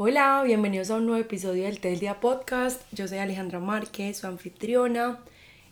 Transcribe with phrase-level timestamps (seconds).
[0.00, 2.80] Hola, bienvenidos a un nuevo episodio del Tel Día Podcast.
[2.92, 5.18] Yo soy Alejandra Márquez, su anfitriona,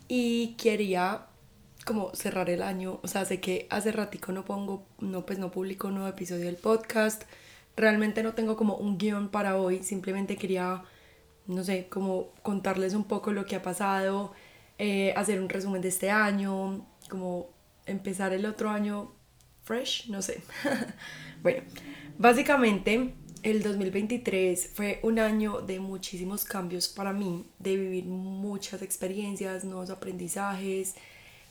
[0.09, 1.27] y quería
[1.85, 2.99] como cerrar el año.
[3.03, 6.43] O sea, sé que hace ratico no pongo, no pues no publico un nuevo episodio
[6.43, 7.23] del podcast.
[7.77, 10.83] Realmente no tengo como un guion para hoy, simplemente quería,
[11.45, 14.33] no sé, como contarles un poco lo que ha pasado,
[14.77, 17.47] eh, hacer un resumen de este año, como
[17.85, 19.13] empezar el otro año
[19.63, 20.41] fresh, no sé.
[21.41, 21.63] bueno,
[22.17, 23.13] básicamente
[23.49, 29.89] el 2023 fue un año de muchísimos cambios para mí, de vivir muchas experiencias, nuevos
[29.89, 30.95] aprendizajes.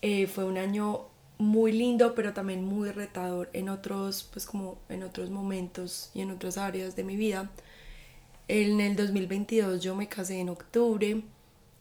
[0.02, 1.06] Eh, fue un año
[1.38, 6.32] muy lindo, pero también muy retador en otros, pues como en otros momentos y en
[6.32, 7.50] otras áreas de mi vida.
[8.46, 11.22] En el 2022 yo me casé en octubre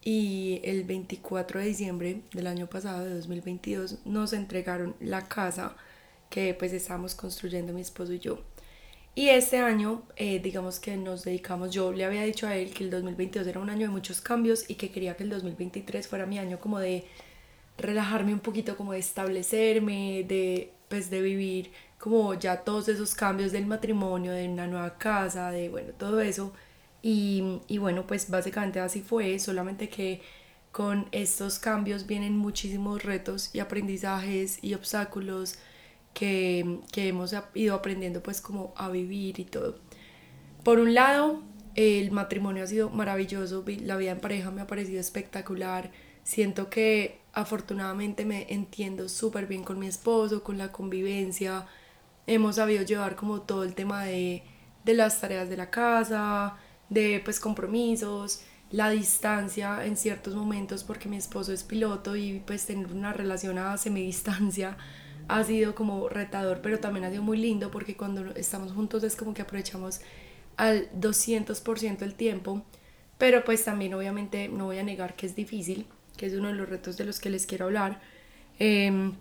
[0.01, 5.75] y el 24 de diciembre del año pasado, de 2022, nos entregaron la casa
[6.29, 8.39] que pues estábamos construyendo mi esposo y yo.
[9.15, 12.83] Y este año, eh, digamos que nos dedicamos, yo le había dicho a él que
[12.83, 16.25] el 2022 era un año de muchos cambios y que quería que el 2023 fuera
[16.25, 17.05] mi año como de
[17.77, 23.51] relajarme un poquito, como de establecerme, de pues de vivir como ya todos esos cambios
[23.53, 26.53] del matrimonio, de una nueva casa, de bueno, todo eso.
[27.01, 30.21] Y, y bueno, pues básicamente así fue, solamente que
[30.71, 35.57] con estos cambios vienen muchísimos retos y aprendizajes y obstáculos
[36.15, 39.77] que, que hemos ido aprendiendo pues como a vivir y todo.
[40.63, 41.43] Por un lado,
[41.75, 45.91] el matrimonio ha sido maravilloso, la vida en pareja me ha parecido espectacular,
[46.23, 51.67] siento que afortunadamente me entiendo súper bien con mi esposo, con la convivencia,
[52.25, 54.43] hemos sabido llevar como todo el tema de,
[54.85, 56.55] de las tareas de la casa,
[56.89, 62.65] de pues compromisos, la distancia en ciertos momentos porque mi esposo es piloto y pues
[62.65, 64.77] tener una relación a semidistancia
[65.27, 69.15] ha sido como retador, pero también ha sido muy lindo porque cuando estamos juntos es
[69.15, 70.01] como que aprovechamos
[70.57, 72.63] al 200% el tiempo,
[73.17, 75.87] pero pues también obviamente no voy a negar que es difícil,
[76.17, 77.99] que es uno de los retos de los que les quiero hablar.
[78.59, 79.13] Em,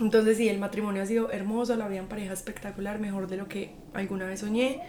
[0.00, 3.48] entonces sí, el matrimonio ha sido hermoso, la vida en pareja espectacular, mejor de lo
[3.48, 4.80] que alguna vez soñé.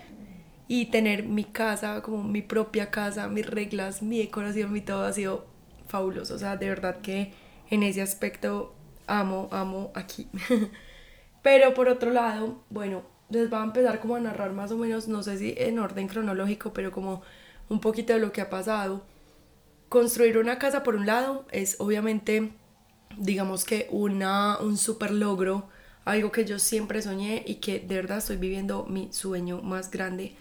[0.68, 5.12] Y tener mi casa, como mi propia casa, mis reglas, mi decoración, mi todo ha
[5.12, 5.46] sido
[5.88, 6.36] fabuloso.
[6.36, 7.34] O sea, de verdad que
[7.70, 8.74] en ese aspecto
[9.12, 10.28] amo, amo aquí.
[11.42, 15.08] Pero por otro lado, bueno, les voy a empezar como a narrar más o menos,
[15.08, 17.22] no sé si en orden cronológico, pero como
[17.70, 19.04] un poquito de lo que ha pasado.
[19.90, 22.52] Construir una casa por un lado es obviamente,
[23.18, 25.70] digamos que una, un super logro,
[26.06, 30.36] algo que yo siempre soñé y que de verdad estoy viviendo mi sueño más grande.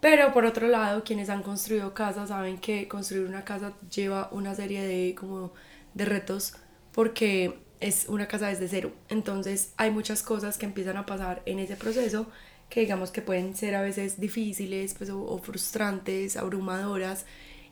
[0.00, 4.54] Pero por otro lado, quienes han construido casas saben que construir una casa lleva una
[4.54, 5.52] serie de como
[5.94, 6.54] de retos
[6.92, 8.92] porque es una casa desde cero.
[9.08, 12.26] Entonces hay muchas cosas que empiezan a pasar en ese proceso
[12.68, 17.24] que digamos que pueden ser a veces difíciles pues, o, frustrantes, abrumadoras.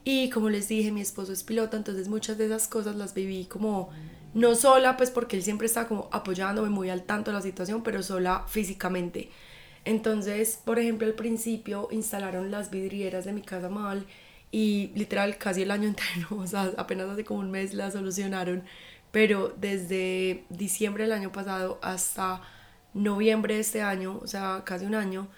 [0.04, 3.46] Y como les dije, mi esposo es piloto, entonces muchas de esas cosas las viví
[3.46, 3.90] como
[4.34, 7.82] no sola, pues porque él siempre está como apoyándome muy al tanto de la situación,
[7.82, 9.30] pero sola físicamente.
[9.84, 14.06] Entonces, por ejemplo, al principio instalaron las vidrieras de mi casa mal
[14.52, 18.64] y literal casi el año entero, o sea, apenas hace como un mes las solucionaron
[19.16, 22.42] pero desde diciembre del año pasado hasta
[22.92, 25.28] noviembre de este año, o sea, casi un año,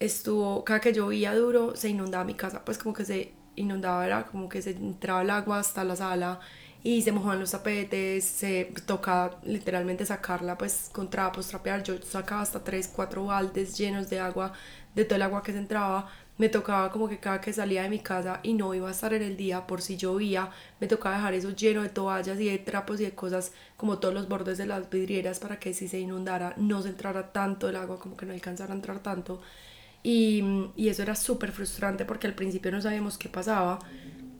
[0.00, 4.26] estuvo, cada que llovía duro, se inundaba mi casa, pues como que se inundaba, era
[4.26, 6.40] como que se entraba el agua hasta la sala
[6.82, 12.42] y se mojaban los tapetes, se tocaba literalmente sacarla pues con trapos, trapear, yo sacaba
[12.42, 14.52] hasta 3, 4 baldes llenos de agua,
[14.94, 16.06] de todo el agua que se entraba,
[16.38, 19.12] me tocaba como que cada que salía de mi casa y no iba a estar
[19.14, 20.50] en el día por si llovía,
[20.80, 24.14] me tocaba dejar eso lleno de toallas y de trapos y de cosas como todos
[24.14, 27.76] los bordes de las vidrieras para que si se inundara no se entrara tanto el
[27.76, 29.40] agua, como que no alcanzara a entrar tanto.
[30.02, 30.42] Y,
[30.76, 33.78] y eso era súper frustrante porque al principio no sabíamos qué pasaba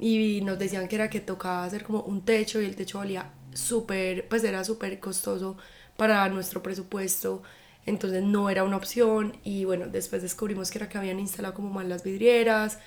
[0.00, 3.30] y nos decían que era que tocaba hacer como un techo y el techo valía
[3.54, 5.56] súper, pues era súper costoso
[5.96, 7.42] para nuestro presupuesto
[7.86, 11.70] entonces no era una opción y bueno, después descubrimos que era que habían instalado como
[11.70, 12.78] mal las vidrieras,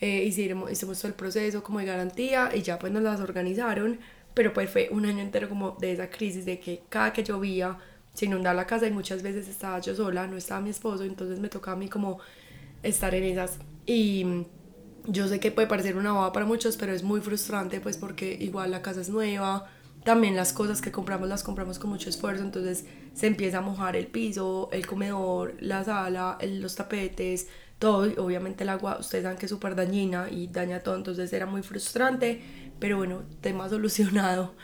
[0.00, 3.98] eh, hicimos, hicimos todo el proceso como de garantía y ya pues nos las organizaron,
[4.34, 7.78] pero pues fue un año entero como de esa crisis de que cada que llovía
[8.14, 11.38] se inundaba la casa y muchas veces estaba yo sola, no estaba mi esposo, entonces
[11.40, 12.18] me tocaba a mí como
[12.82, 13.58] estar en esas.
[13.86, 14.44] Y
[15.06, 18.36] yo sé que puede parecer una boba para muchos, pero es muy frustrante pues porque
[18.40, 19.70] igual la casa es nueva,
[20.08, 23.94] también las cosas que compramos las compramos con mucho esfuerzo, entonces se empieza a mojar
[23.94, 27.46] el piso, el comedor, la sala, los tapetes,
[27.78, 31.44] todo, obviamente el agua, ustedes saben que es súper dañina y daña todo, entonces era
[31.44, 32.40] muy frustrante,
[32.78, 34.54] pero bueno, tema solucionado.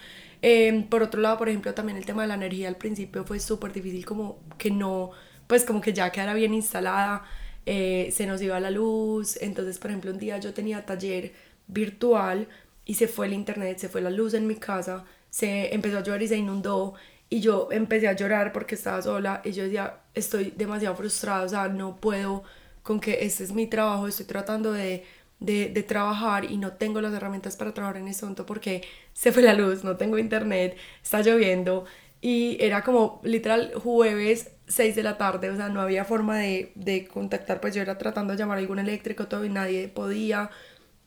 [0.40, 3.38] Em, por otro lado, por ejemplo, también el tema de la energía al principio fue
[3.38, 5.10] súper difícil como que no,
[5.46, 7.22] pues como que ya quedara bien instalada.
[7.66, 11.32] eh, se nos iba la luz, entonces por ejemplo un día yo tenía taller
[11.66, 12.48] virtual
[12.84, 16.02] y se fue el internet, se fue la luz en mi casa, se empezó a
[16.02, 16.94] llover y se inundó
[17.28, 21.48] y yo empecé a llorar porque estaba sola y yo decía, estoy demasiado frustrada, o
[21.48, 22.44] sea, no puedo
[22.82, 25.04] con que este es mi trabajo, estoy tratando de,
[25.40, 28.82] de, de trabajar y no tengo las herramientas para trabajar en este momento porque
[29.12, 31.84] se fue la luz, no tengo internet, está lloviendo
[32.20, 36.72] y era como literal jueves 6 de la tarde, o sea, no había forma de,
[36.74, 40.50] de contactar, pues yo era tratando de llamar a algún eléctrico, todo y nadie podía.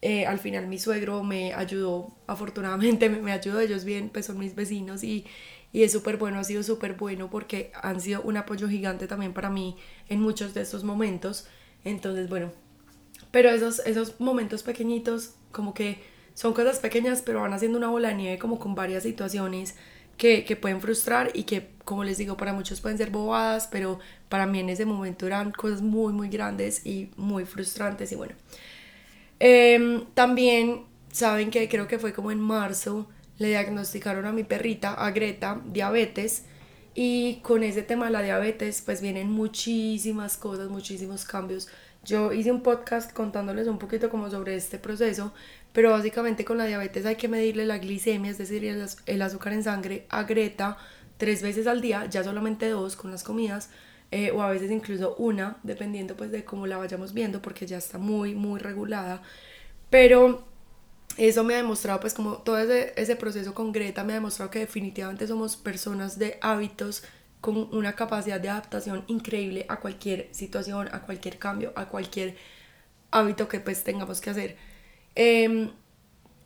[0.02, 4.38] Eh, al final mi suegro me ayudó, afortunadamente me, me ayudó, ellos bien, pues son
[4.40, 5.26] mis vecinos y,
[5.74, 9.34] y es súper bueno, ha sido súper bueno porque han sido un apoyo gigante también
[9.34, 9.78] para mí
[10.10, 11.48] en muchos de estos momentos.
[11.84, 12.52] Entonces, bueno,
[13.32, 16.00] pero esos, esos momentos pequeñitos como que
[16.34, 19.76] son cosas pequeñas pero van haciendo una bola de nieve como con varias situaciones
[20.18, 24.00] que, que pueden frustrar y que, como les digo, para muchos pueden ser bobadas, pero
[24.30, 28.36] para mí en ese momento eran cosas muy, muy grandes y muy frustrantes y bueno.
[29.40, 33.08] Em, también saben que creo que fue como en marzo,
[33.38, 36.44] le diagnosticaron a mi perrita, a Greta, diabetes.
[36.96, 41.68] Y con ese tema de la diabetes, pues vienen muchísimas cosas, muchísimos cambios.
[42.04, 45.34] Yo hice un podcast contándoles un poquito como sobre este proceso,
[45.74, 49.64] pero básicamente con la diabetes hay que medirle la glicemia, es decir, el, azúcar en
[49.64, 50.78] sangre a Greta
[51.18, 53.70] tres veces al día, ya solamente dos con las comidas,
[54.12, 57.78] eh, o a veces incluso una, dependiendo pues de cómo la vayamos viendo, porque ya
[57.78, 59.22] está muy, muy regulada.
[59.90, 60.46] Pero
[61.18, 64.52] eso me ha demostrado, pues como todo ese, ese proceso con Greta me ha demostrado
[64.52, 67.04] que definitivamente somos personas de hábitos
[67.42, 72.36] con una capacidad de adaptación increíble a cualquier situación, a cualquier cambio, a cualquier
[73.12, 74.58] hábito que pues tengamos que hacer.
[75.16, 75.72] Em,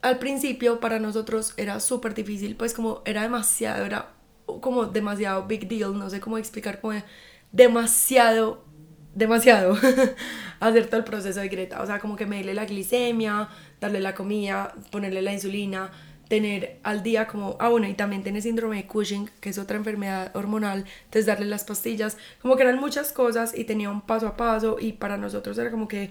[0.01, 4.13] al principio para nosotros era súper difícil, pues como era demasiado, era
[4.45, 7.01] como demasiado big deal, no sé cómo explicar, como
[7.51, 8.65] demasiado
[9.13, 9.77] demasiado
[10.59, 11.81] hacer todo el proceso de Greta.
[11.81, 13.49] O sea, como que medirle la glicemia,
[13.79, 15.91] darle la comida, ponerle la insulina,
[16.29, 19.75] tener al día como, ah bueno, y también tiene síndrome de Cushing, que es otra
[19.75, 24.27] enfermedad hormonal, entonces darle las pastillas, como que eran muchas cosas y tenía un paso
[24.27, 26.09] a paso y para nosotros era como que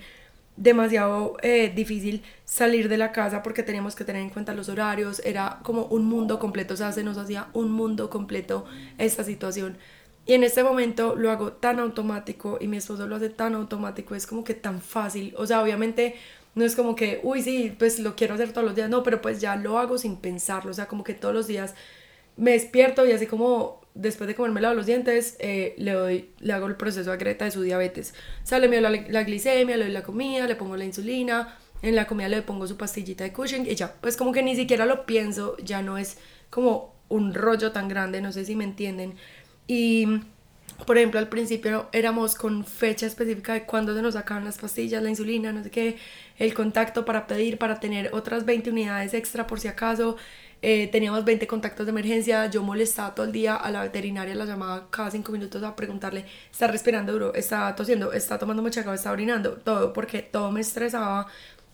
[0.56, 5.22] demasiado eh, difícil salir de la casa porque teníamos que tener en cuenta los horarios,
[5.24, 8.66] era como un mundo completo, o sea, se nos hacía un mundo completo
[8.98, 9.78] esta situación.
[10.26, 14.14] Y en este momento lo hago tan automático y mi esposo lo hace tan automático,
[14.14, 15.34] es como que tan fácil.
[15.36, 16.14] O sea, obviamente
[16.54, 19.20] no es como que, uy, sí, pues lo quiero hacer todos los días, no, pero
[19.20, 20.70] pues ya lo hago sin pensarlo.
[20.70, 21.74] O sea, como que todos los días
[22.36, 26.66] me despierto y así como después de comerme los dientes, eh, le, doy, le hago
[26.66, 28.14] el proceso a Greta de su diabetes.
[28.42, 31.58] O sea, le mido la, la glicemia, le doy la comida, le pongo la insulina,
[31.82, 34.54] en la comida le pongo su pastillita de Cushing y ya, pues como que ni
[34.54, 36.18] siquiera lo pienso, ya no es
[36.50, 39.14] como un rollo tan grande, no sé si me entienden.
[39.72, 40.04] Y,
[40.84, 45.00] por ejemplo, al principio éramos con fecha específica de cuándo se nos sacaban las pastillas,
[45.00, 45.96] la insulina, no sé qué,
[46.40, 50.16] el contacto para pedir, para tener otras 20 unidades extra por si acaso.
[50.60, 54.44] Eh, teníamos 20 contactos de emergencia, yo molestaba todo el día a la veterinaria, la
[54.44, 59.12] llamaba cada 5 minutos a preguntarle, está respirando duro, está tosiendo, está tomando mucha está
[59.12, 61.28] orinando, todo, porque todo me estresaba.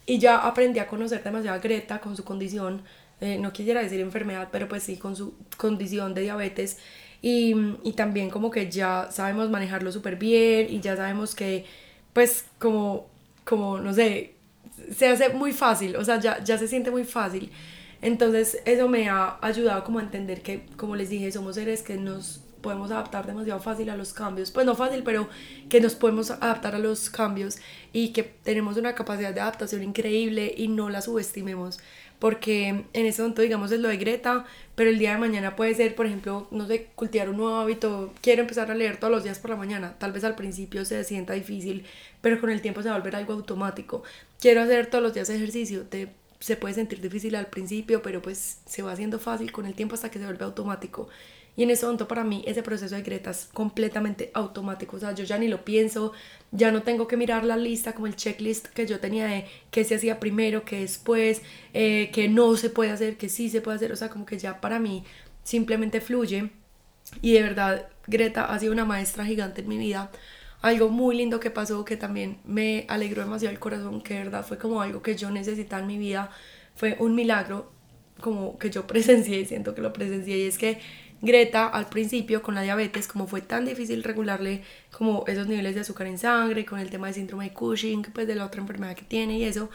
[0.05, 2.83] Y ya aprendí a conocer demasiado a Greta con su condición,
[3.23, 6.77] eh, no quisiera decir enfermedad, pero pues sí, con su condición de diabetes
[7.23, 11.65] y, y también como que ya sabemos manejarlo súper bien y ya sabemos que
[12.13, 13.07] pues como,
[13.45, 14.35] como, no sé,
[14.95, 17.51] se hace muy fácil, o sea, ya, ya se siente muy fácil.
[18.03, 21.97] Entonces eso me ha ayudado como a entender que, como les dije, somos seres que
[21.97, 24.51] nos podemos adaptar demasiado fácil a los cambios.
[24.51, 25.29] Pues no fácil, pero
[25.69, 27.59] que nos podemos adaptar a los cambios
[27.93, 31.79] y que tenemos una capacidad de adaptación increíble y no la subestimemos
[32.19, 34.45] porque en ese momento, digamos, es lo de Greta,
[34.75, 38.13] pero el día de mañana puede ser, por ejemplo, no sé, cultivar un nuevo hábito,
[38.21, 41.03] quiero empezar a leer todos los días por la mañana, tal vez al principio se
[41.05, 41.85] sienta difícil,
[42.21, 44.03] pero con el tiempo se va a volver algo automático,
[44.41, 46.09] quiero hacer todos los días ejercicio, te,
[46.41, 49.95] se puede sentir difícil al principio, pero pues se va haciendo fácil con el tiempo
[49.95, 51.09] hasta que se vuelve automático.
[51.57, 54.97] Y en ese momento para mí ese proceso de Greta es completamente automático.
[54.97, 56.13] O sea, yo ya ni lo pienso,
[56.53, 59.85] ya no tengo que mirar la lista como el checklist que yo tenía de qué
[59.85, 61.43] se hacía primero, qué después,
[61.75, 63.93] eh, que no se puede hacer, que sí se puede hacer.
[63.93, 65.05] O sea, como que ya para mí
[65.43, 66.51] simplemente fluye.
[67.23, 70.11] Y de verdad, Greta ha sido una maestra gigante en mi vida.
[70.63, 74.45] Algo muy lindo que pasó que también me alegró demasiado el corazón, que de verdad
[74.47, 76.31] fue como algo que yo necesitaba en mi vida.
[76.75, 77.73] Fue un milagro
[78.21, 80.79] como que yo presencié, siento que lo presencié y es que
[81.27, 85.83] Greta al principio con la diabetes, como fue tan difícil regularle como esos niveles de
[85.83, 88.97] azúcar en sangre, con el tema de síndrome de Cushing, pues de la otra enfermedad
[88.97, 89.69] que tiene y eso,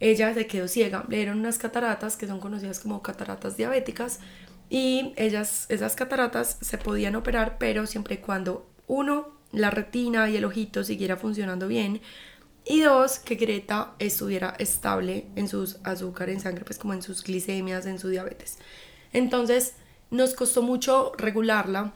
[0.00, 1.04] ella se quedó ciega.
[1.08, 4.20] Le dieron unas cataratas que son conocidas como cataratas diabéticas
[4.68, 10.36] y ellas, esas cataratas se podían operar, pero siempre y cuando uno la retina y
[10.36, 12.00] el ojito siguiera funcionando bien.
[12.64, 17.22] Y dos, que Greta estuviera estable en sus azúcar en sangre, pues como en sus
[17.22, 18.58] glicemias, en su diabetes.
[19.12, 19.74] Entonces,
[20.10, 21.92] nos costó mucho regularla.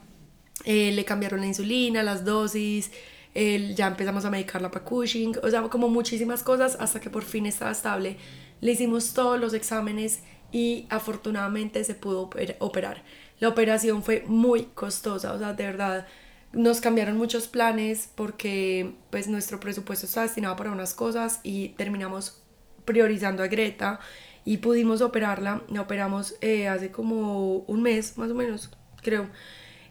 [0.65, 2.91] Eh, le cambiaron la insulina, las dosis,
[3.35, 7.47] ya empezamos a medicarla para Cushing, o sea, como muchísimas cosas hasta que por fin
[7.47, 8.17] estaba estable.
[8.61, 10.21] Le hicimos todos los exámenes
[10.53, 13.03] y afortunadamente se pudo operar.
[13.39, 16.07] La operación fue muy costosa, o sea, de verdad
[16.53, 22.43] nos cambiaron muchos planes porque pues nuestro presupuesto estaba destinado para unas cosas y terminamos
[22.85, 24.01] priorizando a Greta
[24.45, 25.63] y pudimos operarla.
[25.69, 28.71] La operamos eh, hace como un mes más o menos,
[29.03, 29.29] creo.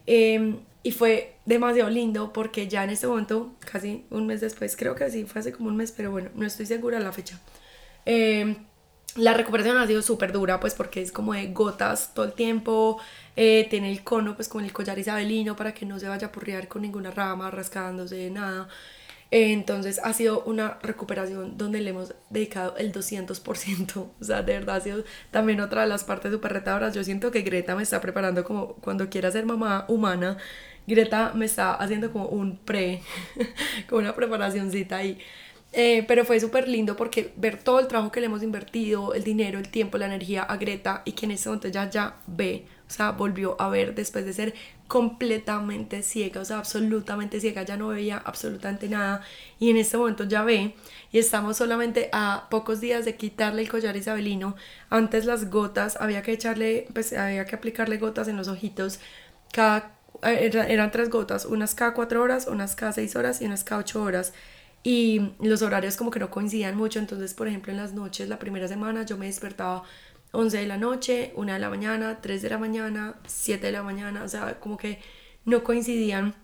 [0.05, 4.95] Em, y fue demasiado lindo porque ya en este momento, casi un mes después, creo
[4.95, 7.39] que sí, fue hace como un mes, pero bueno, no estoy segura la fecha.
[8.05, 8.55] Eh,
[9.15, 12.99] la recuperación ha sido súper dura, pues porque es como de gotas todo el tiempo,
[13.35, 16.31] eh, tiene el cono, pues con el collar isabelino para que no se vaya a
[16.31, 18.67] porrear con ninguna rama, rascándose, nada.
[19.31, 23.97] Entonces ha sido una recuperación donde le hemos dedicado el 200%.
[24.19, 26.95] O sea, de verdad ha sido también otra de las partes súper retadoras.
[26.95, 30.37] Yo siento que Greta me está preparando como cuando quiera ser mamá humana.
[30.87, 33.01] Greta me está haciendo como un pre,
[33.89, 35.19] como una preparacióncita ahí.
[35.71, 39.23] Eh, pero fue súper lindo porque ver todo el trabajo que le hemos invertido, el
[39.23, 42.65] dinero, el tiempo, la energía a Greta y que en ese momento ya, ya ve,
[42.87, 44.55] o sea, volvió a ver después de ser
[44.87, 49.21] completamente ciega, o sea, absolutamente ciega, ya no veía absolutamente nada
[49.59, 50.73] y en este momento ya ve
[51.11, 54.55] y estamos solamente a pocos días de quitarle el collar isabelino.
[54.89, 58.99] Antes las gotas, había que echarle, pues había que aplicarle gotas en los ojitos
[59.51, 59.91] cada,
[60.23, 63.81] eh, eran tres gotas, unas cada cuatro horas, unas cada seis horas y unas cada
[63.81, 64.33] ocho horas
[64.83, 68.39] y los horarios como que no coincidían mucho, entonces por ejemplo en las noches, la
[68.39, 69.83] primera semana yo me despertaba
[70.31, 73.83] 11 de la noche, 1 de la mañana, 3 de la mañana, 7 de la
[73.83, 74.99] mañana, o sea, como que
[75.45, 76.35] no coincidían.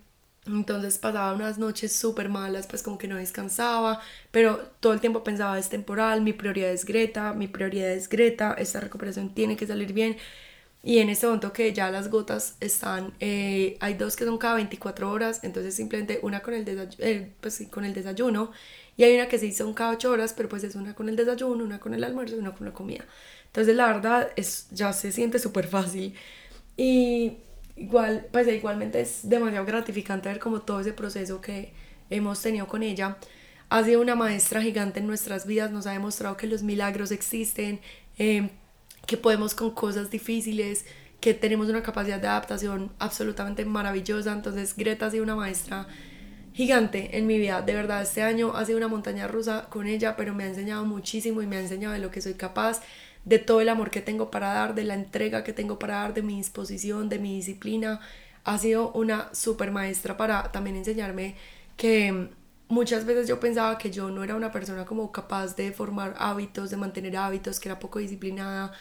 [0.48, 4.00] Entonces pasaba unas noches súper malas, pues como que no descansaba,
[4.32, 8.54] pero todo el tiempo pensaba es temporal, mi prioridad es Greta, mi prioridad es Greta,
[8.58, 10.18] esta recuperación tiene que salir bien.
[10.86, 14.54] Y en este momento que ya las gotas están, eh, hay dos que son cada
[14.54, 18.52] 24 horas, entonces simplemente una con el, desayuno, eh, pues, con el desayuno
[18.96, 21.16] y hay una que sí son cada 8 horas, pero pues es una con el
[21.16, 23.04] desayuno, una con el almuerzo y una con la comida.
[23.48, 26.14] Entonces la verdad es, ya se siente súper fácil
[26.78, 27.38] y
[27.76, 31.74] igual, pues igualmente es demasiado gratificante ver como todo ese proceso que
[32.12, 33.18] hemos tenido con ella.
[33.70, 37.80] Ha sido una maestra gigante en nuestras vidas, nos ha demostrado que los milagros existen.
[38.20, 38.52] Eh,
[39.06, 40.86] que podemos con cosas difíciles,
[41.20, 44.32] que tenemos una capacidad de adaptación absolutamente maravillosa.
[44.34, 45.88] Entonces Greta ha sido una maestra
[46.54, 47.62] gigante en mi vida.
[47.62, 50.86] De verdad, este año ha sido una montaña rusa con ella, pero me ha enseñado
[50.86, 52.82] muchísimo y me ha enseñado de lo que soy capaz,
[53.26, 56.14] de todo el amor que tengo para dar, de la entrega que tengo para dar,
[56.14, 58.00] de mi disposición, de mi disciplina.
[58.44, 61.36] Ha sido una super maestra para también enseñarme
[61.76, 62.30] que
[62.68, 66.70] muchas veces yo pensaba que yo no era una persona como capaz de formar hábitos,
[66.70, 68.74] de mantener hábitos, que era poco disciplinada,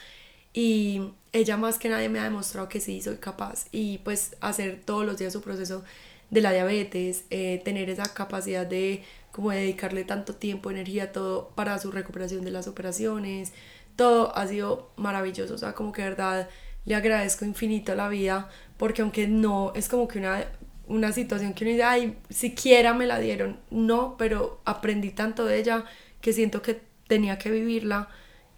[0.53, 3.65] y ella más que nadie me ha demostrado que sí soy capaz.
[3.71, 5.83] Y pues hacer todos los días su proceso
[6.29, 11.77] de la diabetes, eh, tener esa capacidad de como dedicarle tanto tiempo, energía, todo para
[11.77, 13.51] su recuperación de las operaciones,
[13.97, 16.49] todo ha sido maravilloso, o sea, como que verdad
[16.85, 20.45] le agradezco infinito la vida, porque aunque no es como que una,
[20.87, 25.59] una situación que uno dice, ay, siquiera me la dieron, no, pero aprendí tanto de
[25.59, 25.85] ella
[26.21, 28.09] que siento que tenía que vivirla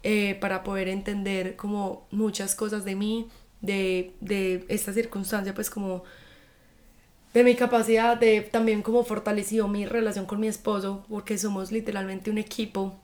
[0.02, 3.28] eh, para poder entender como muchas cosas de mí,
[3.60, 6.04] de, de esta circunstancia, pues como
[7.34, 8.20] de mi capacidad
[8.50, 12.98] también como fortaleció mi relación con mi esposo, porque somos literalmente un equipo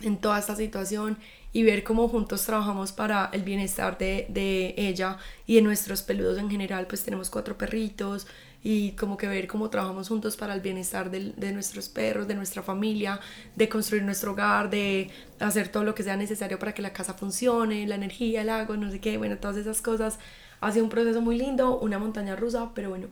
[0.00, 1.18] en toda esta situación
[1.52, 6.38] y ver cómo juntos trabajamos para el bienestar de, de ella y de nuestros peludos
[6.38, 8.26] en general, pues tenemos cuatro perritos,
[8.62, 12.34] y como que ver cómo trabajamos juntos para el bienestar de, de, nuestros perros, de
[12.34, 13.20] nuestra familia,
[13.56, 17.14] de construir nuestro hogar, de hacer todo lo que sea necesario para que la casa
[17.14, 20.18] funcione, la energía, el agua, no sé qué, bueno, todas esas cosas.
[20.60, 23.08] Ha sido un proceso muy lindo, una montaña rusa, pero bueno,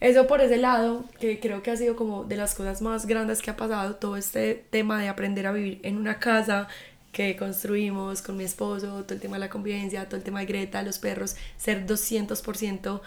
[0.00, 3.42] eso por ese lado, que creo que ha sido como de las cosas más grandes
[3.42, 6.68] que ha pasado, todo este tema de aprender a vivir en una casa
[7.12, 10.46] que construimos con mi esposo, todo el tema de la convivencia, todo el tema de
[10.46, 13.00] Greta, los perros, ser 200%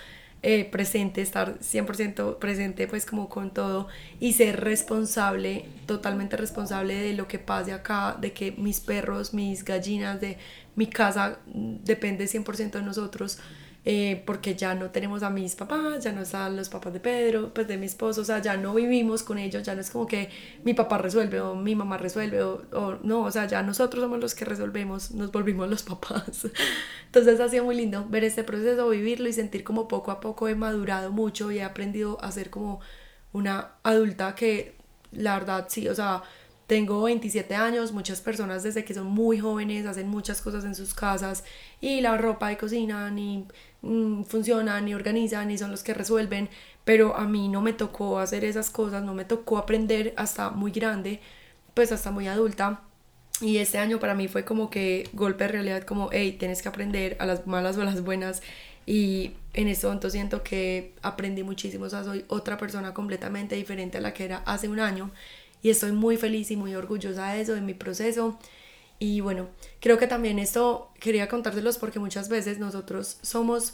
[0.43, 3.87] eh, presente, estar 100% presente pues como con todo
[4.19, 9.63] y ser responsable, totalmente responsable de lo que pase acá, de que mis perros, mis
[9.63, 10.37] gallinas, de
[10.75, 13.39] mi casa mm, depende 100% de nosotros.
[13.85, 17.53] Eh, porque ya no tenemos a mis papás, ya no están los papás de Pedro,
[17.53, 20.07] pues de mi esposo, o sea, ya no vivimos con ellos, ya no es como
[20.07, 20.29] que
[20.63, 24.21] mi papá resuelve o mi mamá resuelve o, o no, o sea, ya nosotros somos
[24.21, 26.47] los que resolvemos, nos volvimos los papás.
[27.07, 30.47] Entonces ha sido muy lindo ver este proceso, vivirlo y sentir como poco a poco
[30.47, 32.79] he madurado mucho y he aprendido a ser como
[33.33, 34.75] una adulta que
[35.11, 36.23] la verdad sí, o sea,
[36.67, 40.93] tengo 27 años, muchas personas desde que son muy jóvenes hacen muchas cosas en sus
[40.93, 41.43] casas
[41.81, 43.45] y la ropa de cocina ni
[43.81, 46.49] mm, funcionan, ni organizan, ni son los que resuelven,
[46.85, 50.71] pero a mí no me tocó hacer esas cosas, no me tocó aprender hasta muy
[50.71, 51.19] grande,
[51.73, 52.81] pues hasta muy adulta.
[53.41, 56.69] Y este año para mí fue como que golpe de realidad, como, hey, tienes que
[56.69, 58.41] aprender a las malas o a las buenas.
[58.85, 63.97] Y en este momento siento que aprendí muchísimo, o sea, soy otra persona completamente diferente
[63.97, 65.11] a la que era hace un año
[65.63, 68.37] y estoy muy feliz y muy orgullosa de eso, de mi proceso.
[68.99, 69.47] Y bueno,
[69.79, 73.73] creo que también esto quería contárselos porque muchas veces nosotros somos,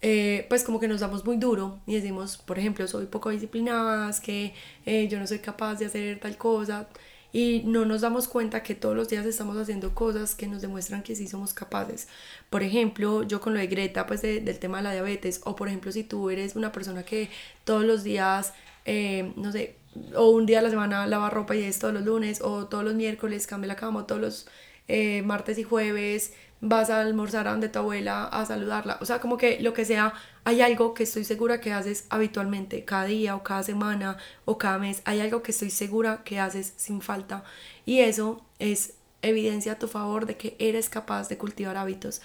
[0.00, 4.10] eh, pues como que nos damos muy duro y decimos, por ejemplo, soy poco disciplinada,
[4.22, 4.54] que
[4.86, 6.88] eh, yo no soy capaz de hacer tal cosa
[7.32, 11.02] y no nos damos cuenta que todos los días estamos haciendo cosas que nos demuestran
[11.02, 12.06] que sí somos capaces.
[12.48, 15.66] Por ejemplo, yo con lo de Greta, pues del tema de la diabetes, o por
[15.66, 17.30] ejemplo, si tú eres una persona que
[17.64, 19.76] todos los días, eh, no sé,
[20.16, 22.84] o un día a la semana lava ropa y es todos los lunes, o todos
[22.84, 24.46] los miércoles cambia la cama, o todos los
[24.88, 26.32] eh, martes y jueves
[26.66, 28.96] vas a almorzar a donde tu abuela a saludarla.
[29.02, 32.84] O sea, como que lo que sea, hay algo que estoy segura que haces habitualmente,
[32.84, 36.72] cada día o cada semana o cada mes, hay algo que estoy segura que haces
[36.76, 37.44] sin falta.
[37.84, 42.22] Y eso es evidencia a tu favor de que eres capaz de cultivar hábitos.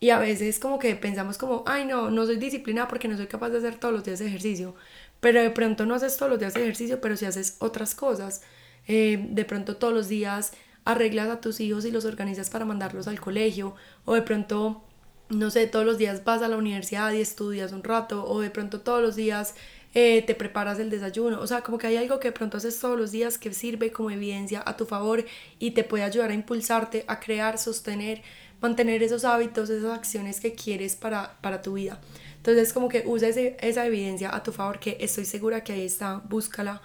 [0.00, 3.26] Y a veces como que pensamos como, ay no, no soy disciplinada porque no soy
[3.26, 4.74] capaz de hacer todos los días ejercicio.
[5.20, 8.42] Pero de pronto no haces todos los días ejercicio, pero si haces otras cosas.
[8.86, 10.52] Eh, de pronto todos los días
[10.84, 13.74] arreglas a tus hijos y los organizas para mandarlos al colegio.
[14.04, 14.82] O de pronto,
[15.28, 18.24] no sé, todos los días vas a la universidad y estudias un rato.
[18.26, 19.54] O de pronto todos los días
[19.94, 21.40] eh, te preparas el desayuno.
[21.40, 23.90] O sea, como que hay algo que de pronto haces todos los días que sirve
[23.90, 25.24] como evidencia a tu favor
[25.58, 28.22] y te puede ayudar a impulsarte, a crear, sostener,
[28.60, 32.00] mantener esos hábitos, esas acciones que quieres para, para tu vida.
[32.38, 36.22] Entonces como que usa esa evidencia a tu favor, que estoy segura que ahí está,
[36.28, 36.80] búscala.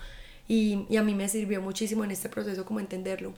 [0.48, 3.34] Y, a mí me sirvió muchísimo en este proceso como entenderlo.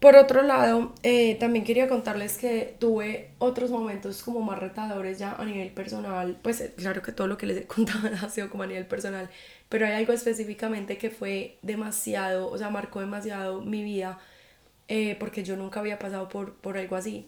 [0.00, 5.32] Por otro lado, eh, también quería contarles que tuve otros momentos como más retadores ya
[5.34, 6.38] a nivel personal.
[6.42, 8.86] Pues eh, claro que todo lo que les he contado ha sido como a nivel
[8.86, 9.30] personal,
[9.68, 14.18] pero hay algo específicamente que fue demasiado, o sea, marcó demasiado mi vida
[14.88, 17.26] eh, porque yo nunca había pasado por, por algo así.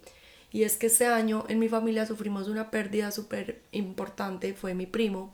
[0.54, 4.86] Y es que este año en mi familia sufrimos una pérdida súper importante, fue mi
[4.86, 5.32] primo,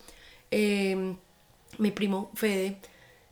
[0.50, 1.18] em,
[1.78, 2.78] mi primo Fede,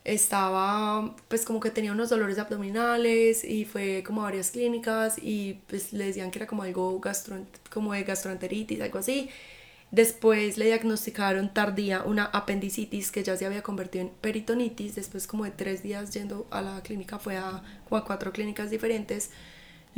[0.05, 5.61] estaba pues como que tenía unos dolores abdominales y fue como a varias clínicas y
[5.69, 7.39] pues le decían que era como algo gastro,
[7.71, 9.31] como de gastroenteritis, algo así.
[9.91, 14.95] Después le diagnosticaron tardía una apendicitis que ya se había convertido en peritonitis.
[14.97, 17.49] Después como de tres días yendo a la clínica, fue a,
[17.91, 19.31] a cuatro clínicas diferentes.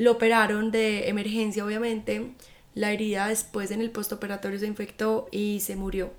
[0.01, 2.33] Lo operaron de emergencia, obviamente.
[2.75, 6.15] La herida después en el postoperatorio se infectó y se murió.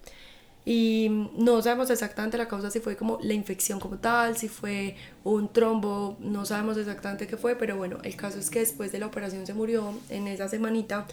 [0.66, 4.98] Y no sabemos exactamente la causa, si fue como la infección como tal, si fue
[5.24, 9.00] un trombo, no sabemos exactamente qué fue, pero bueno, el caso es que después de
[9.00, 11.08] la operación se murió en esa semanita.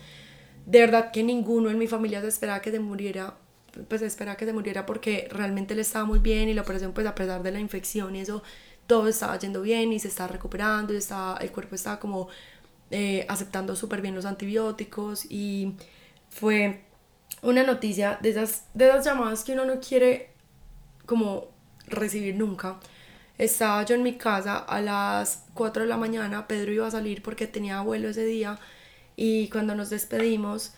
[0.67, 3.39] De verdad que ninguno en mi familia se esperaba que se muriera,
[3.89, 7.07] pues esperaba que se muriera porque realmente le estaba muy bien y la operación pues
[7.07, 8.43] a pesar de la infección y eso,
[8.89, 12.29] todo estaba yendo bien y se estaba recuperando y estaba, el cuerpo estaba como
[12.91, 15.75] eh, aceptando súper bien los antibióticos y
[16.31, 16.83] fue
[17.43, 20.31] una noticia de esas, de esas llamadas que uno no quiere
[21.07, 21.49] como
[21.87, 22.79] recibir nunca.
[23.37, 27.23] Estaba yo en mi casa a las 4 de la mañana, Pedro iba a salir
[27.23, 28.59] porque tenía vuelo ese día
[29.17, 30.75] y cuando nos despedimos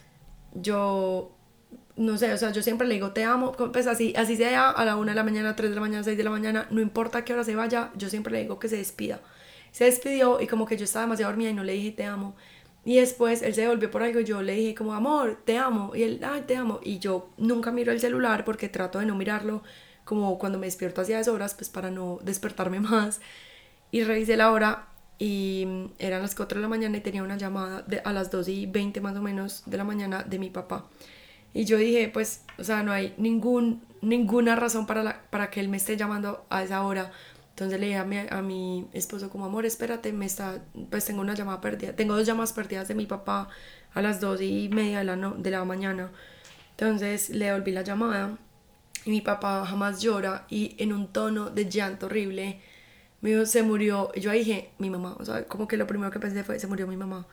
[0.54, 1.36] yo
[1.96, 4.84] no sé, o sea, yo siempre le digo te amo, pues así, así sea a
[4.84, 7.24] la 1 de la mañana, 3 de la mañana, 6 de la mañana, no importa
[7.24, 9.20] qué hora se vaya, yo siempre le digo que se despida
[9.72, 12.34] se despidió y como que yo estaba demasiado dormida y no le dije te amo.
[12.84, 15.94] Y después él se devolvió por algo y yo le dije como amor, te amo.
[15.94, 16.80] Y él, ay, te amo.
[16.82, 19.62] Y yo nunca miro el celular porque trato de no mirarlo
[20.04, 23.20] como cuando me despierto hacia esas horas, pues para no despertarme más.
[23.90, 25.66] Y revisé la hora y
[25.98, 28.66] eran las 4 de la mañana y tenía una llamada de, a las 2 y
[28.66, 30.86] 20 más o menos de la mañana de mi papá.
[31.52, 35.60] Y yo dije, pues, o sea, no hay ningún, ninguna razón para, la, para que
[35.60, 37.12] él me esté llamando a esa hora
[37.50, 41.20] entonces le dije a mi, a mi esposo como, amor, espérate, me está, pues tengo
[41.20, 43.48] una llamada perdida, tengo dos llamadas perdidas de mi papá
[43.92, 46.10] a las dos y media de la, no, de la mañana.
[46.72, 48.38] Entonces le devolví la llamada
[49.04, 52.60] y mi papá jamás llora y en un tono de llanto horrible
[53.20, 54.10] me dijo, se murió.
[54.14, 56.66] Y yo dije, mi mamá, o sea, como que lo primero que pensé fue, se
[56.66, 57.26] murió mi mamá.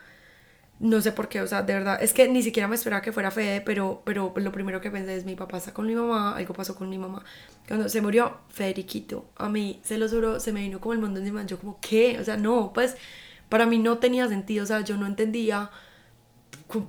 [0.80, 3.12] No sé por qué, o sea, de verdad, es que ni siquiera me esperaba que
[3.12, 6.36] fuera Fede, pero, pero lo primero que pensé es mi papá está con mi mamá,
[6.38, 7.24] algo pasó con mi mamá.
[7.68, 11.20] Cuando se murió Federiquito, a mí, se lo juro, se me vino como el mundo
[11.20, 12.20] encima, yo como, ¿qué?
[12.20, 12.96] O sea, no, pues
[13.50, 15.72] para mí no tenía sentido, o sea, yo no entendía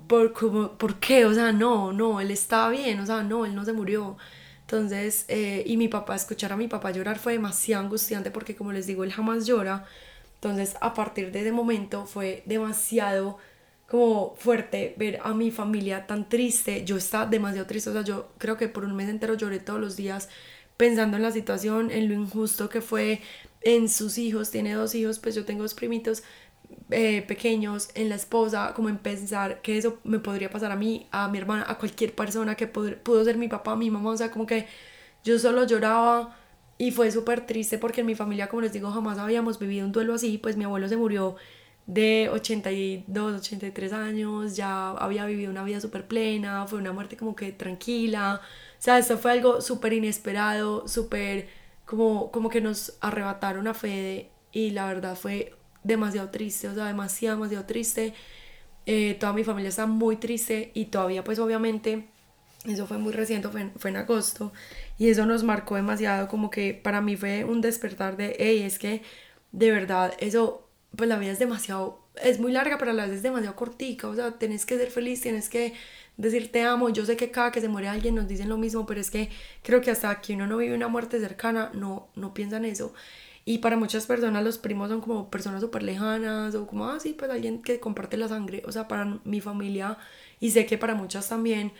[0.06, 0.32] por,
[0.76, 3.72] por qué, o sea, no, no, él estaba bien, o sea, no, él no se
[3.72, 4.16] murió.
[4.62, 8.72] Entonces, eh, y mi papá, escuchar a mi papá llorar fue demasiado angustiante porque como
[8.72, 9.86] les digo, él jamás llora.
[10.34, 13.38] Entonces, a partir de ese momento fue demasiado
[13.88, 16.84] como fuerte ver a mi familia tan triste.
[16.84, 19.80] Yo estaba demasiado triste, o sea, yo creo que por un mes entero lloré todos
[19.80, 20.28] los días
[20.76, 23.20] pensando en la situación, en lo injusto que fue,
[23.62, 26.22] en sus hijos, tiene dos hijos, pues yo tengo dos primitos
[26.90, 31.06] eh, pequeños, en la esposa, como en pensar que eso me podría pasar a mí,
[31.10, 34.30] a mi hermana, a cualquier persona que pudo ser mi papá, mi mamá, o sea,
[34.30, 34.66] como que
[35.24, 36.36] yo solo lloraba
[36.78, 39.92] y fue súper triste porque en mi familia, como les digo, jamás habíamos vivido un
[39.92, 41.36] duelo así, pues mi abuelo se murió
[41.88, 47.34] de 82, 83 años, ya había vivido una vida súper plena, fue una muerte como
[47.34, 48.42] que tranquila,
[48.78, 51.48] o sea, esto fue algo súper inesperado, súper
[51.86, 56.84] como, como que nos arrebataron a Fede y la verdad fue demasiado triste, o sea,
[56.84, 58.14] demasiado, demasiado triste.
[58.86, 62.08] Eh, toda mi familia está muy triste y todavía pues obviamente
[62.66, 64.52] eso fue muy reciente, fue, fue, en agosto
[64.98, 68.78] y eso nos marcó demasiado, como que para mí fue un despertar de, hey, es
[68.78, 69.02] que
[69.52, 73.16] de verdad eso, pues la vida es demasiado, es muy larga, pero a la vez
[73.16, 75.74] es demasiado cortica, o sea, tienes que ser feliz, tienes que
[76.16, 78.86] decir te amo, yo sé que cada que se muere alguien nos dicen lo mismo,
[78.86, 79.30] pero es que
[79.62, 82.92] creo que hasta que uno no vive una muerte cercana, no, no piensa en eso.
[83.44, 87.14] Y para muchas personas los primos son como personas súper lejanas o como, ah, sí,
[87.18, 88.62] pues alguien que comparte la sangre.
[88.66, 89.96] O sea, para mi familia
[90.38, 91.72] y sé que para muchas también,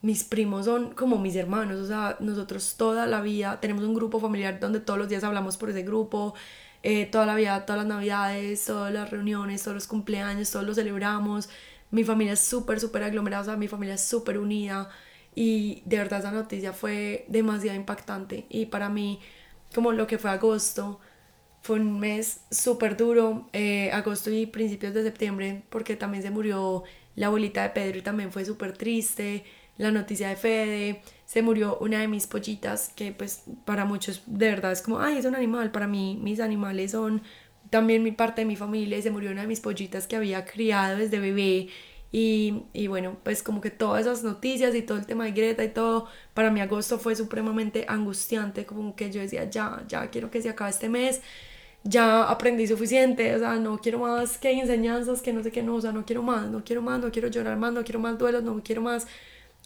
[0.00, 1.78] mis primos son como mis hermanos.
[1.78, 5.56] O sea, nosotros toda la vida tenemos un grupo familiar donde todos los días hablamos
[5.56, 6.34] por ese grupo.
[6.82, 10.76] Eh, toda la vida, todas las navidades, todas las reuniones, todos los cumpleaños, todos los
[10.76, 11.48] celebramos.
[11.90, 14.90] Mi familia es súper, súper aglomerada, o sea, mi familia es súper unida.
[15.34, 18.46] Y de verdad esa noticia fue demasiado impactante.
[18.48, 19.20] Y para mí,
[19.74, 21.00] como lo que fue agosto,
[21.62, 26.84] fue un mes súper duro, eh, agosto y principios de septiembre, porque también se murió
[27.14, 29.44] la abuelita de Pedro y también fue súper triste,
[29.78, 34.50] la noticia de Fede, se murió una de mis pollitas, que pues para muchos de
[34.50, 37.22] verdad es como, ay, es un animal, para mí mis animales son
[37.70, 40.44] también mi parte de mi familia, y se murió una de mis pollitas que había
[40.44, 41.68] criado desde bebé,
[42.14, 45.64] y, y, bueno, pues como que todas esas noticias y todo el tema de Greta
[45.64, 50.30] y todo, para mí agosto fue supremamente angustiante, como que yo decía, ya, ya quiero
[50.30, 51.22] que se acabe este mes,
[51.84, 55.76] ya aprendí suficiente, o sea, no quiero más que enseñanzas, que no sé qué, no,
[55.76, 58.18] o sea, no quiero más, no quiero más, no quiero llorar más, no quiero más
[58.18, 59.06] duelos, no quiero más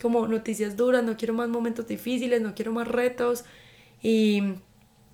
[0.01, 3.45] como noticias duras, no quiero más momentos difíciles, no quiero más retos.
[4.03, 4.43] Y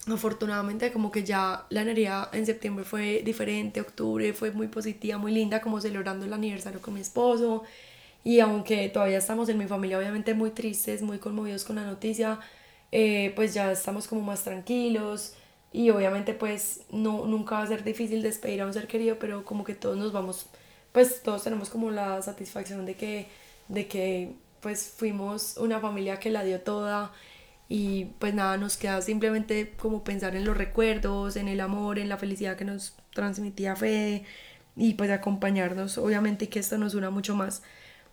[0.07, 5.33] afortunadamente como que ya la energía en septiembre fue diferente, octubre fue muy positiva, muy
[5.33, 7.63] linda, como celebrando el aniversario con mi esposo.
[8.25, 12.41] Y aunque todavía estamos en mi familia obviamente muy tristes, muy conmovidos con la noticia,
[12.93, 15.35] eh, pues ya estamos como más tranquilos,
[15.73, 19.45] y obviamente pues no, nunca va a ser difícil despedir a un ser querido, pero
[19.45, 20.47] como que todos nos vamos,
[20.93, 23.27] pues todos tenemos como la satisfacción de que,
[23.69, 27.13] de que pues fuimos una familia que la dio toda
[27.69, 32.09] y pues nada, nos queda simplemente como pensar en los recuerdos, en el amor, en
[32.09, 34.25] la felicidad que nos transmitía fe
[34.77, 37.63] y pues acompañarnos, obviamente que esto nos una mucho más.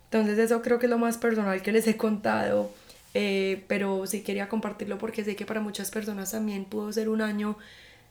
[0.06, 2.72] Entonces eso creo que es lo más personal que les he contado
[3.14, 7.22] eh, pero sí quería compartirlo porque sé que para muchas personas también pudo ser un
[7.22, 7.58] año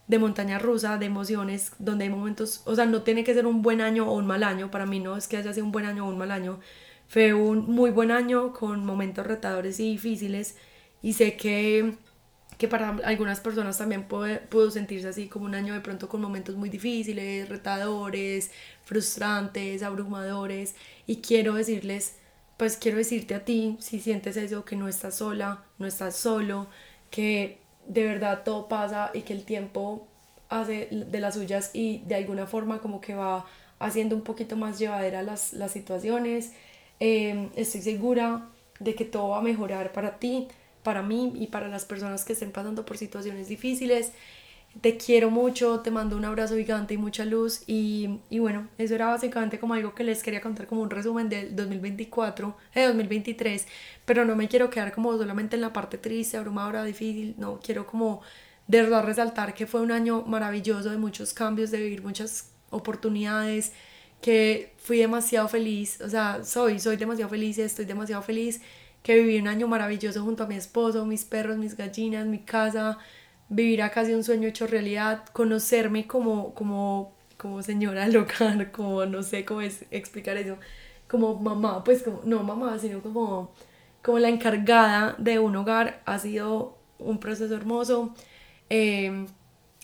[0.09, 3.63] de montaña rusa, de emociones, donde hay momentos, o sea, no tiene que ser un
[3.63, 5.85] buen año o un mal año, para mí no es que haya sido un buen
[5.85, 6.61] año o un mal año,
[7.09, 10.57] fue un muy buen año con momentos retadores y difíciles
[11.03, 11.95] y sé que,
[12.59, 16.21] que para algunas personas también puede, pudo sentirse así como un año de pronto con
[16.21, 18.51] momentos muy difíciles, retadores,
[18.85, 20.75] frustrantes, abrumadores
[21.07, 22.17] y quiero decirles
[22.57, 26.67] pues quiero decirte a ti, si sientes eso, que no estás sola, no estás solo,
[27.11, 30.09] que de verdad todo pasa y que el tiempo
[30.49, 33.47] hace de las suyas y de alguna forma como que va
[33.79, 36.53] haciendo un poquito más llevadera las, las situaciones.
[37.01, 38.49] Em, estoy segura
[38.81, 40.49] de que todo va a mejorar para ti,
[40.83, 44.13] para mí y para las personas que estén pasando por situaciones difíciles.
[44.81, 47.63] Te quiero mucho, te mando un abrazo gigante y mucha luz.
[47.67, 51.29] Y, y, bueno, eso era básicamente como algo que les quería contar como un resumen
[51.29, 53.67] del 2024, de 2023,
[54.05, 57.87] pero no me quiero quedar como solamente en la parte triste, abrumadora, difícil, no, quiero
[57.87, 58.21] como
[58.69, 63.73] de verdad resaltar que fue un año maravilloso de muchos cambios, de vivir muchas oportunidades,
[64.21, 68.61] que fui demasiado feliz, o sea, soy, soy demasiado feliz estoy demasiado feliz,
[69.03, 72.99] que viví un año maravilloso junto a mi esposo, mis perros, mis gallinas, mi casa,
[73.49, 79.23] vivir a casi un sueño hecho realidad, conocerme como, como, como señora local, como no
[79.23, 80.59] sé cómo es explicar eso,
[81.09, 83.53] como mamá, pues como, no mamá, sino como,
[84.03, 88.15] como la encargada de un hogar, ha sido un proceso hermoso.
[88.71, 89.27] Em,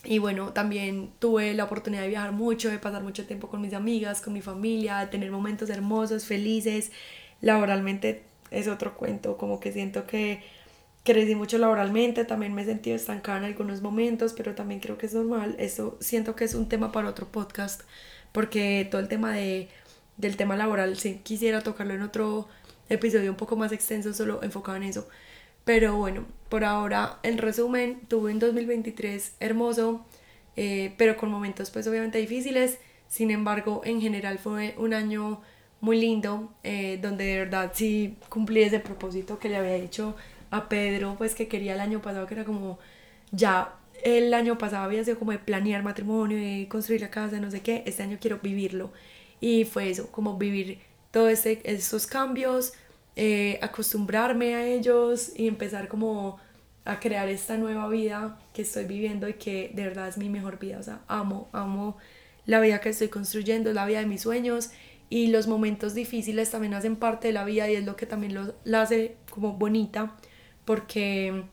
[0.05, 3.73] y bueno, también tuve la oportunidad de viajar mucho, de pasar mucho tiempo con mis
[3.73, 6.91] amigas, con mi familia, de tener momentos hermosos, felices.
[7.41, 10.43] Laboralmente es otro cuento, como que siento que
[11.03, 15.05] crecí mucho laboralmente, también me he sentido estancada en algunos momentos, pero también creo que
[15.05, 15.55] es normal.
[15.59, 17.81] Eso siento que es un tema para otro podcast,
[18.31, 19.69] porque todo el tema de,
[20.17, 22.47] del tema laboral, sí quisiera tocarlo en otro
[22.89, 25.07] episodio un poco más extenso, solo enfocado en eso.
[25.65, 30.05] Pero bueno, por ahora, en resumen, tuve un 2023 hermoso,
[30.55, 32.77] eh, pero con momentos pues obviamente difíciles.
[33.07, 35.41] Sin embargo, en general fue un año
[35.81, 40.15] muy lindo, eh, donde de verdad sí cumplí ese propósito que le había dicho
[40.51, 42.79] a Pedro, pues que quería el año pasado, que era como
[43.31, 47.49] ya el año pasado había sido como de planear matrimonio, de construir la casa, no
[47.51, 48.91] sé qué, este año quiero vivirlo.
[49.41, 50.79] Y fue eso, como vivir
[51.11, 52.73] todos ese, esos cambios,
[53.15, 56.37] eh, acostumbrarme a ellos y empezar como
[56.85, 60.59] a crear esta nueva vida que estoy viviendo y que de verdad es mi mejor
[60.59, 60.77] vida.
[60.79, 61.97] O sea, amo, amo
[62.45, 64.69] la vida que estoy construyendo, la vida de mis sueños
[65.09, 68.33] y los momentos difíciles también hacen parte de la vida y es lo que también
[68.33, 70.15] lo, la hace como bonita
[70.63, 71.43] porque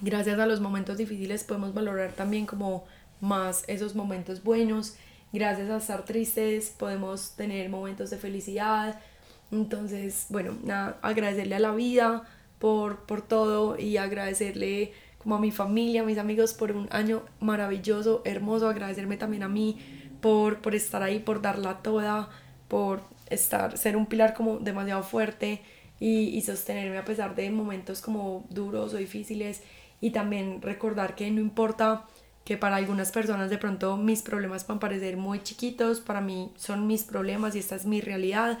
[0.00, 2.84] gracias a los momentos difíciles podemos valorar también como
[3.20, 4.96] más esos momentos buenos.
[5.32, 9.00] Gracias a estar tristes podemos tener momentos de felicidad,
[9.50, 12.24] entonces, bueno, nada, agradecerle a la vida
[12.58, 17.22] por, por todo y agradecerle como a mi familia, a mis amigos por un año
[17.40, 19.78] maravilloso, hermoso, agradecerme también a mí
[20.20, 22.28] por, por estar ahí, por darla toda,
[22.68, 25.62] por estar, ser un pilar como demasiado fuerte
[26.00, 29.62] y, y sostenerme a pesar de momentos como duros o difíciles
[30.00, 32.04] y también recordar que no importa
[32.44, 36.86] que para algunas personas de pronto mis problemas puedan parecer muy chiquitos, para mí son
[36.86, 38.58] mis problemas y esta es mi realidad,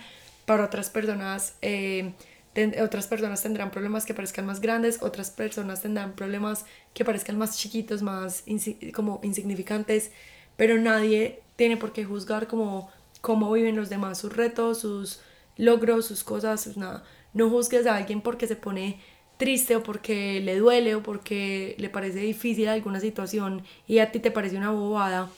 [0.48, 2.14] para otras personas, eh,
[2.82, 7.58] otras personas tendrán problemas que parezcan más grandes, otras personas tendrán problemas que parezcan más
[7.58, 8.44] chiquitos, más
[8.94, 10.10] como insignificantes,
[10.56, 15.20] pero nadie tiene por qué juzgar como cómo viven los demás, sus retos, sus
[15.58, 17.04] logros, sus cosas, nada.
[17.34, 19.00] No juzgues a alguien porque se pone
[19.36, 24.18] triste o porque le duele o porque le parece difícil alguna situación y a ti
[24.18, 25.28] te parece una bobada,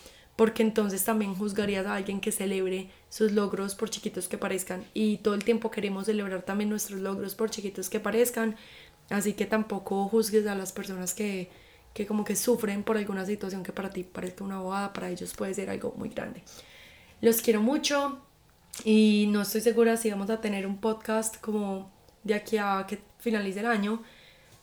[0.40, 4.86] porque entonces también juzgarías a alguien que celebre sus logros por chiquitos que parezcan.
[4.94, 8.56] Y todo el tiempo queremos celebrar también nuestros logros por chiquitos que parezcan.
[9.10, 11.50] Así que tampoco juzgues a las personas que,
[11.92, 15.34] que como que sufren por alguna situación que para ti parezca una bobada para ellos
[15.34, 16.42] puede ser algo muy grande.
[17.20, 18.22] Los quiero mucho
[18.82, 21.92] y no estoy segura si vamos a tener un podcast como
[22.24, 24.02] de aquí a que finalice el año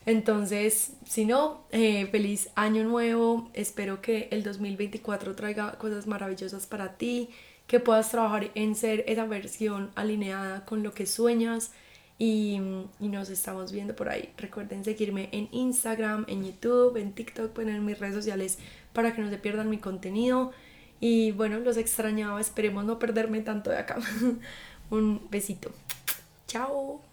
[0.06, 3.50] entonces, si no, eh, feliz año nuevo.
[3.54, 7.30] Espero que el 2024 traiga cosas maravillosas para ti
[7.66, 11.72] que puedas trabajar en ser esa versión alineada con lo que sueñas
[12.18, 12.60] y,
[12.98, 14.30] y, nos estamos viendo por ahí.
[14.38, 18.58] Recuerden seguirme en Instagram, en YouTube, en TikTok, pues en mis redes sociales
[18.92, 20.52] para que no se pierdan mi contenido.
[21.00, 23.98] Y bueno, los extrañaba, esperemos no perderme tanto de acá.
[24.90, 25.70] Un besito.
[26.46, 27.07] Chao.